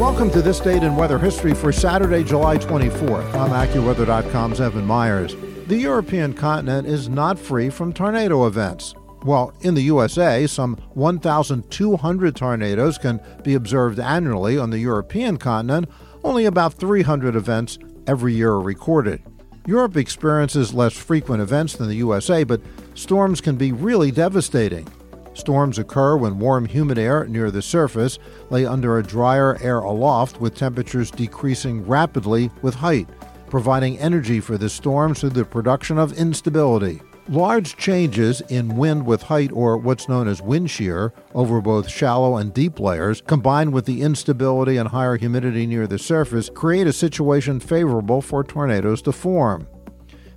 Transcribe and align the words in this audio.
Welcome 0.00 0.30
to 0.30 0.40
this 0.40 0.60
date 0.60 0.82
in 0.82 0.96
weather 0.96 1.18
history 1.18 1.52
for 1.52 1.72
Saturday, 1.72 2.24
July 2.24 2.56
24th. 2.56 3.34
I'm 3.34 3.50
AccuWeather.com's 3.50 4.58
Evan 4.58 4.86
Myers. 4.86 5.36
The 5.66 5.76
European 5.76 6.32
continent 6.32 6.88
is 6.88 7.10
not 7.10 7.38
free 7.38 7.68
from 7.68 7.92
tornado 7.92 8.46
events. 8.46 8.94
Well, 9.24 9.52
in 9.60 9.74
the 9.74 9.82
USA, 9.82 10.46
some 10.46 10.76
1,200 10.94 12.34
tornadoes 12.34 12.96
can 12.96 13.20
be 13.44 13.52
observed 13.52 14.00
annually. 14.00 14.56
On 14.56 14.70
the 14.70 14.78
European 14.78 15.36
continent, 15.36 15.86
only 16.24 16.46
about 16.46 16.72
300 16.72 17.36
events 17.36 17.78
every 18.06 18.32
year 18.32 18.52
are 18.52 18.62
recorded. 18.62 19.22
Europe 19.66 19.98
experiences 19.98 20.72
less 20.72 20.94
frequent 20.94 21.42
events 21.42 21.74
than 21.74 21.88
the 21.88 21.96
USA, 21.96 22.42
but 22.42 22.62
storms 22.94 23.42
can 23.42 23.56
be 23.56 23.70
really 23.70 24.10
devastating. 24.10 24.88
Storms 25.34 25.78
occur 25.78 26.16
when 26.16 26.38
warm, 26.38 26.66
humid 26.66 26.98
air 26.98 27.24
near 27.26 27.50
the 27.50 27.62
surface 27.62 28.18
lay 28.50 28.66
under 28.66 28.98
a 28.98 29.02
drier 29.02 29.58
air 29.62 29.78
aloft, 29.78 30.40
with 30.40 30.56
temperatures 30.56 31.10
decreasing 31.10 31.86
rapidly 31.86 32.50
with 32.62 32.74
height, 32.74 33.08
providing 33.48 33.98
energy 33.98 34.40
for 34.40 34.58
the 34.58 34.68
storms 34.68 35.20
through 35.20 35.30
the 35.30 35.44
production 35.44 35.98
of 35.98 36.12
instability. 36.18 37.00
Large 37.28 37.76
changes 37.76 38.40
in 38.48 38.76
wind 38.76 39.06
with 39.06 39.22
height, 39.22 39.52
or 39.52 39.76
what's 39.76 40.08
known 40.08 40.26
as 40.26 40.42
wind 40.42 40.68
shear, 40.68 41.12
over 41.32 41.60
both 41.60 41.88
shallow 41.88 42.36
and 42.38 42.52
deep 42.52 42.80
layers, 42.80 43.20
combined 43.20 43.72
with 43.72 43.84
the 43.84 44.02
instability 44.02 44.78
and 44.78 44.88
higher 44.88 45.16
humidity 45.16 45.64
near 45.64 45.86
the 45.86 45.98
surface, 45.98 46.50
create 46.50 46.88
a 46.88 46.92
situation 46.92 47.60
favorable 47.60 48.20
for 48.20 48.42
tornadoes 48.42 49.00
to 49.02 49.12
form. 49.12 49.68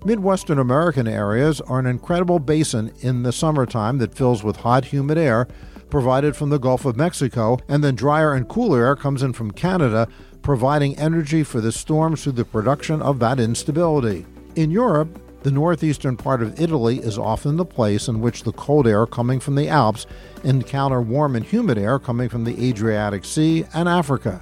Midwestern 0.05 0.59
American 0.59 1.07
areas 1.07 1.61
are 1.61 1.79
an 1.79 1.85
incredible 1.85 2.37
basin 2.37 2.91
in 2.99 3.23
the 3.23 3.31
summertime 3.31 3.99
that 3.99 4.13
fills 4.13 4.43
with 4.43 4.57
hot, 4.57 4.83
humid 4.83 5.17
air 5.17 5.47
provided 5.89 6.35
from 6.35 6.49
the 6.49 6.59
Gulf 6.59 6.83
of 6.83 6.97
Mexico, 6.97 7.57
and 7.69 7.81
then 7.81 7.95
drier 7.95 8.33
and 8.33 8.49
cooler 8.49 8.83
air 8.83 8.95
comes 8.97 9.23
in 9.23 9.31
from 9.31 9.51
Canada, 9.51 10.09
providing 10.41 10.97
energy 10.97 11.41
for 11.41 11.61
the 11.61 11.71
storms 11.71 12.23
through 12.23 12.33
the 12.33 12.43
production 12.43 13.01
of 13.01 13.19
that 13.19 13.39
instability. 13.39 14.25
In 14.55 14.71
Europe, 14.71 15.21
the 15.43 15.51
northeastern 15.51 16.17
part 16.17 16.41
of 16.41 16.59
Italy 16.59 16.97
is 16.97 17.17
often 17.17 17.55
the 17.55 17.63
place 17.63 18.09
in 18.09 18.19
which 18.19 18.43
the 18.43 18.51
cold 18.53 18.87
air 18.87 19.05
coming 19.05 19.39
from 19.39 19.55
the 19.55 19.69
Alps 19.69 20.05
encounter 20.43 21.01
warm 21.01 21.37
and 21.37 21.45
humid 21.45 21.77
air 21.77 21.97
coming 21.97 22.27
from 22.27 22.43
the 22.43 22.61
Adriatic 22.61 23.23
Sea 23.23 23.65
and 23.73 23.87
Africa, 23.87 24.41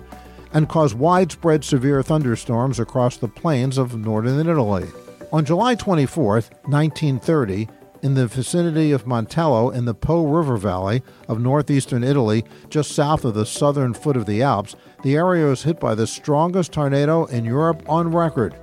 and 0.53 0.69
cause 0.69 0.95
widespread 0.95 1.63
severe 1.63 2.01
thunderstorms 2.01 2.79
across 2.79 3.17
the 3.17 3.27
plains 3.27 3.77
of 3.77 3.95
northern 3.95 4.39
Italy. 4.49 4.87
On 5.33 5.45
July 5.45 5.75
24, 5.75 6.33
1930, 6.33 7.69
in 8.01 8.15
the 8.15 8.27
vicinity 8.27 8.91
of 8.91 9.05
Montello 9.05 9.73
in 9.73 9.85
the 9.85 9.93
Po 9.93 10.25
River 10.25 10.57
Valley 10.57 11.03
of 11.29 11.39
northeastern 11.39 12.03
Italy, 12.03 12.43
just 12.69 12.91
south 12.91 13.23
of 13.23 13.33
the 13.33 13.45
southern 13.45 13.93
foot 13.93 14.17
of 14.17 14.25
the 14.25 14.41
Alps, 14.41 14.75
the 15.03 15.15
area 15.15 15.45
was 15.45 15.63
hit 15.63 15.79
by 15.79 15.95
the 15.95 16.05
strongest 16.05 16.73
tornado 16.73 17.23
in 17.27 17.45
Europe 17.45 17.81
on 17.87 18.11
record. 18.11 18.57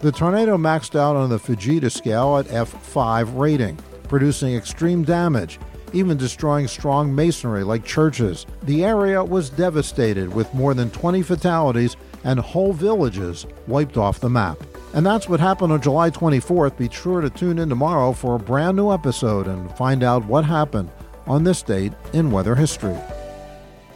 The 0.00 0.10
tornado 0.10 0.56
maxed 0.56 0.98
out 0.98 1.14
on 1.14 1.30
the 1.30 1.38
Fujita 1.38 1.92
scale 1.92 2.36
at 2.36 2.46
F5 2.46 3.38
rating, 3.38 3.76
producing 4.08 4.56
extreme 4.56 5.04
damage, 5.04 5.60
even 5.92 6.16
destroying 6.16 6.66
strong 6.66 7.14
masonry 7.14 7.62
like 7.62 7.84
churches. 7.84 8.44
The 8.64 8.84
area 8.84 9.22
was 9.22 9.50
devastated 9.50 10.34
with 10.34 10.52
more 10.52 10.74
than 10.74 10.90
20 10.90 11.22
fatalities 11.22 11.96
and 12.24 12.40
whole 12.40 12.72
villages 12.72 13.46
wiped 13.68 13.96
off 13.96 14.18
the 14.18 14.28
map. 14.28 14.58
And 14.94 15.06
that's 15.06 15.28
what 15.28 15.40
happened 15.40 15.72
on 15.72 15.80
July 15.80 16.10
24th. 16.10 16.76
Be 16.76 16.90
sure 16.90 17.20
to 17.20 17.30
tune 17.30 17.58
in 17.58 17.68
tomorrow 17.68 18.12
for 18.12 18.36
a 18.36 18.38
brand 18.38 18.76
new 18.76 18.92
episode 18.92 19.46
and 19.46 19.70
find 19.76 20.02
out 20.02 20.24
what 20.26 20.44
happened 20.44 20.90
on 21.26 21.44
this 21.44 21.62
date 21.62 21.92
in 22.12 22.30
weather 22.30 22.54
history. 22.54 22.98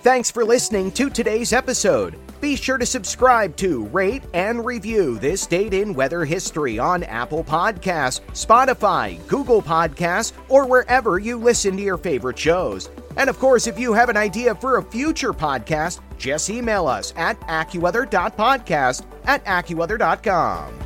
Thanks 0.01 0.31
for 0.31 0.45
listening 0.45 0.93
to 0.93 1.11
today's 1.11 1.53
episode. 1.53 2.19
Be 2.41 2.55
sure 2.55 2.79
to 2.79 2.87
subscribe 2.87 3.57
to, 3.57 3.87
rate, 3.87 4.23
and 4.35 4.65
review 4.65 5.19
this 5.19 5.47
date 5.47 5.75
in 5.75 5.95
weather 5.95 6.25
history 6.25 6.79
on 6.79 7.03
Apple 7.03 7.43
Podcasts, 7.43 8.21
Spotify, 8.33 9.27
Google 9.27 9.61
Podcasts, 9.61 10.33
or 10.49 10.67
wherever 10.67 11.19
you 11.19 11.39
listen 11.39 11.77
to 11.77 11.83
your 11.83 11.99
favorite 11.99 12.39
shows. 12.39 12.89
And 13.17 13.29
of 13.29 13.39
course, 13.39 13.67
if 13.67 13.79
you 13.79 13.95
have 13.95 14.09
an 14.09 14.17
idea 14.17 14.55
for 14.55 14.77
a 14.77 14.83
future 14.83 15.33
podcast, 15.33 16.01
just 16.19 16.51
email 16.51 16.87
us 16.87 17.13
at 17.17 17.41
AccuWeather.podcast 17.41 19.07
at 19.25 19.45
AccuWeather.com. 19.45 20.86